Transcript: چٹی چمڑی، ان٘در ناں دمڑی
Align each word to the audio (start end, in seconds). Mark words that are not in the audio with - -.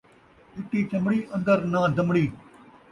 چٹی 0.53 0.79
چمڑی، 0.89 1.19
ان٘در 1.33 1.59
ناں 1.71 1.87
دمڑی 1.95 2.25